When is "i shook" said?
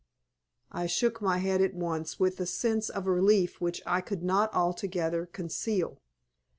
0.71-1.21